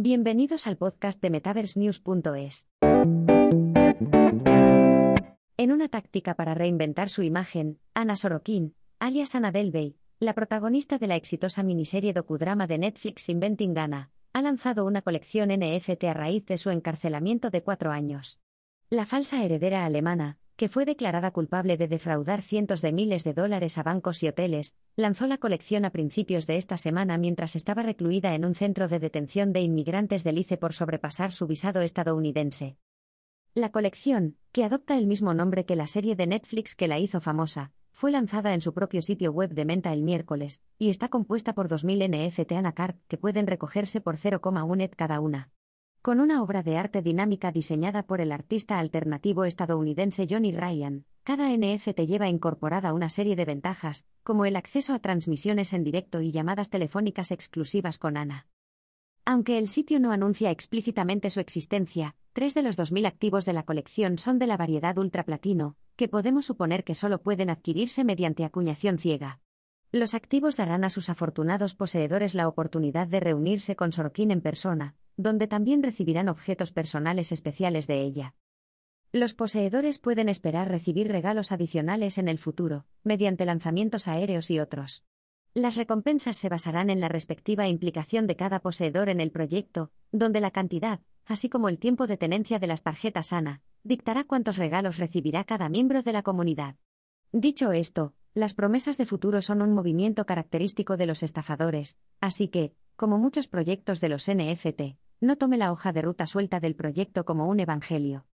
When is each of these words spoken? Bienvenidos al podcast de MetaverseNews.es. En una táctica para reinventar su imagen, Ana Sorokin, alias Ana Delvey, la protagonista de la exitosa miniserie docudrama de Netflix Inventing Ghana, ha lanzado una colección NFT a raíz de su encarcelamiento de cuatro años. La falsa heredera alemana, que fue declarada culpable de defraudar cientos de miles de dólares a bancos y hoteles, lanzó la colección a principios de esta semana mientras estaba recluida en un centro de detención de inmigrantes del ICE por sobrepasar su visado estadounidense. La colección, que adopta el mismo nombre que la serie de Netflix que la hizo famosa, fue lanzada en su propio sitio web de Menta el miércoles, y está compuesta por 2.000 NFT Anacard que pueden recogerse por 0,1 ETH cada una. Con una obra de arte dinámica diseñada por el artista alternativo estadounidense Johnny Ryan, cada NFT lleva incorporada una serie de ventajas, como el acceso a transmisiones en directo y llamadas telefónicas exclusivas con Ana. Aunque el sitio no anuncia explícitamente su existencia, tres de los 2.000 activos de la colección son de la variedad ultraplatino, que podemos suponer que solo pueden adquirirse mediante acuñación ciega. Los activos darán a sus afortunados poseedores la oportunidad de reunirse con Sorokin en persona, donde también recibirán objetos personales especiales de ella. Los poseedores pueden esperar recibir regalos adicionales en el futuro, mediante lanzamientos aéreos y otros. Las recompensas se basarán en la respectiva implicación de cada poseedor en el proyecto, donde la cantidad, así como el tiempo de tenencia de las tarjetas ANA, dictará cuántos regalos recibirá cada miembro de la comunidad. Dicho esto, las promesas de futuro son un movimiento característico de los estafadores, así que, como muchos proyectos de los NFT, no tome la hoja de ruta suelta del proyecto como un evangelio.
Bienvenidos 0.00 0.68
al 0.68 0.76
podcast 0.76 1.20
de 1.20 1.28
MetaverseNews.es. 1.28 2.68
En 5.56 5.72
una 5.72 5.88
táctica 5.88 6.34
para 6.34 6.54
reinventar 6.54 7.08
su 7.08 7.24
imagen, 7.24 7.80
Ana 7.94 8.14
Sorokin, 8.14 8.76
alias 9.00 9.34
Ana 9.34 9.50
Delvey, 9.50 9.96
la 10.20 10.34
protagonista 10.34 10.98
de 10.98 11.08
la 11.08 11.16
exitosa 11.16 11.64
miniserie 11.64 12.12
docudrama 12.12 12.68
de 12.68 12.78
Netflix 12.78 13.28
Inventing 13.28 13.74
Ghana, 13.74 14.12
ha 14.32 14.40
lanzado 14.40 14.84
una 14.84 15.02
colección 15.02 15.48
NFT 15.48 16.04
a 16.04 16.14
raíz 16.14 16.46
de 16.46 16.58
su 16.58 16.70
encarcelamiento 16.70 17.50
de 17.50 17.64
cuatro 17.64 17.90
años. 17.90 18.38
La 18.90 19.04
falsa 19.04 19.42
heredera 19.42 19.84
alemana, 19.84 20.38
que 20.58 20.68
fue 20.68 20.84
declarada 20.84 21.30
culpable 21.30 21.76
de 21.76 21.86
defraudar 21.86 22.42
cientos 22.42 22.82
de 22.82 22.90
miles 22.90 23.22
de 23.22 23.32
dólares 23.32 23.78
a 23.78 23.84
bancos 23.84 24.24
y 24.24 24.28
hoteles, 24.28 24.76
lanzó 24.96 25.28
la 25.28 25.38
colección 25.38 25.84
a 25.84 25.90
principios 25.90 26.48
de 26.48 26.56
esta 26.56 26.76
semana 26.76 27.16
mientras 27.16 27.54
estaba 27.54 27.84
recluida 27.84 28.34
en 28.34 28.44
un 28.44 28.56
centro 28.56 28.88
de 28.88 28.98
detención 28.98 29.52
de 29.52 29.60
inmigrantes 29.60 30.24
del 30.24 30.36
ICE 30.36 30.56
por 30.56 30.74
sobrepasar 30.74 31.30
su 31.30 31.46
visado 31.46 31.80
estadounidense. 31.82 32.76
La 33.54 33.70
colección, 33.70 34.36
que 34.50 34.64
adopta 34.64 34.98
el 34.98 35.06
mismo 35.06 35.32
nombre 35.32 35.64
que 35.64 35.76
la 35.76 35.86
serie 35.86 36.16
de 36.16 36.26
Netflix 36.26 36.74
que 36.74 36.88
la 36.88 36.98
hizo 36.98 37.20
famosa, 37.20 37.70
fue 37.92 38.10
lanzada 38.10 38.52
en 38.52 38.60
su 38.60 38.74
propio 38.74 39.00
sitio 39.00 39.30
web 39.30 39.54
de 39.54 39.64
Menta 39.64 39.92
el 39.92 40.02
miércoles, 40.02 40.64
y 40.76 40.90
está 40.90 41.08
compuesta 41.08 41.54
por 41.54 41.68
2.000 41.68 42.32
NFT 42.32 42.50
Anacard 42.50 42.96
que 43.06 43.16
pueden 43.16 43.46
recogerse 43.46 44.00
por 44.00 44.16
0,1 44.16 44.82
ETH 44.82 44.96
cada 44.96 45.20
una. 45.20 45.52
Con 46.00 46.20
una 46.20 46.42
obra 46.42 46.62
de 46.62 46.76
arte 46.76 47.02
dinámica 47.02 47.50
diseñada 47.50 48.04
por 48.04 48.20
el 48.20 48.30
artista 48.30 48.78
alternativo 48.78 49.44
estadounidense 49.44 50.28
Johnny 50.30 50.52
Ryan, 50.52 51.04
cada 51.24 51.50
NFT 51.50 52.06
lleva 52.06 52.28
incorporada 52.28 52.94
una 52.94 53.08
serie 53.08 53.34
de 53.34 53.44
ventajas, 53.44 54.06
como 54.22 54.44
el 54.44 54.54
acceso 54.54 54.94
a 54.94 55.00
transmisiones 55.00 55.72
en 55.72 55.82
directo 55.82 56.20
y 56.20 56.30
llamadas 56.30 56.70
telefónicas 56.70 57.32
exclusivas 57.32 57.98
con 57.98 58.16
Ana. 58.16 58.46
Aunque 59.24 59.58
el 59.58 59.68
sitio 59.68 59.98
no 59.98 60.12
anuncia 60.12 60.52
explícitamente 60.52 61.30
su 61.30 61.40
existencia, 61.40 62.14
tres 62.32 62.54
de 62.54 62.62
los 62.62 62.78
2.000 62.78 63.06
activos 63.06 63.44
de 63.44 63.52
la 63.52 63.64
colección 63.64 64.18
son 64.18 64.38
de 64.38 64.46
la 64.46 64.56
variedad 64.56 64.96
ultraplatino, 64.96 65.76
que 65.96 66.08
podemos 66.08 66.46
suponer 66.46 66.84
que 66.84 66.94
solo 66.94 67.20
pueden 67.20 67.50
adquirirse 67.50 68.04
mediante 68.04 68.44
acuñación 68.44 68.98
ciega. 68.98 69.40
Los 69.90 70.14
activos 70.14 70.56
darán 70.56 70.84
a 70.84 70.90
sus 70.90 71.10
afortunados 71.10 71.74
poseedores 71.74 72.34
la 72.34 72.46
oportunidad 72.46 73.08
de 73.08 73.20
reunirse 73.20 73.74
con 73.74 73.90
Sorokin 73.90 74.30
en 74.30 74.40
persona, 74.40 74.94
donde 75.18 75.48
también 75.48 75.82
recibirán 75.82 76.28
objetos 76.30 76.72
personales 76.72 77.32
especiales 77.32 77.86
de 77.86 78.00
ella. 78.00 78.34
Los 79.12 79.34
poseedores 79.34 79.98
pueden 79.98 80.28
esperar 80.28 80.68
recibir 80.68 81.08
regalos 81.08 81.50
adicionales 81.50 82.18
en 82.18 82.28
el 82.28 82.38
futuro, 82.38 82.86
mediante 83.02 83.44
lanzamientos 83.44 84.06
aéreos 84.06 84.50
y 84.50 84.60
otros. 84.60 85.04
Las 85.54 85.76
recompensas 85.76 86.36
se 86.36 86.48
basarán 86.48 86.88
en 86.88 87.00
la 87.00 87.08
respectiva 87.08 87.66
implicación 87.66 88.26
de 88.26 88.36
cada 88.36 88.60
poseedor 88.60 89.08
en 89.08 89.20
el 89.20 89.32
proyecto, 89.32 89.90
donde 90.12 90.40
la 90.40 90.52
cantidad, 90.52 91.00
así 91.24 91.48
como 91.48 91.68
el 91.68 91.78
tiempo 91.78 92.06
de 92.06 92.16
tenencia 92.16 92.60
de 92.60 92.68
las 92.68 92.82
tarjetas 92.82 93.32
ANA, 93.32 93.60
dictará 93.82 94.22
cuántos 94.24 94.56
regalos 94.56 94.98
recibirá 94.98 95.42
cada 95.44 95.68
miembro 95.68 96.02
de 96.02 96.12
la 96.12 96.22
comunidad. 96.22 96.76
Dicho 97.32 97.72
esto, 97.72 98.14
las 98.34 98.54
promesas 98.54 98.98
de 98.98 99.06
futuro 99.06 99.42
son 99.42 99.62
un 99.62 99.72
movimiento 99.72 100.26
característico 100.26 100.96
de 100.96 101.06
los 101.06 101.24
estafadores, 101.24 101.98
así 102.20 102.48
que, 102.48 102.72
como 102.94 103.18
muchos 103.18 103.48
proyectos 103.48 104.00
de 104.00 104.10
los 104.10 104.30
NFT, 104.30 104.98
no 105.20 105.36
tome 105.36 105.56
la 105.58 105.72
hoja 105.72 105.92
de 105.92 106.02
ruta 106.02 106.26
suelta 106.26 106.60
del 106.60 106.76
proyecto 106.76 107.24
como 107.24 107.48
un 107.48 107.58
evangelio. 107.58 108.27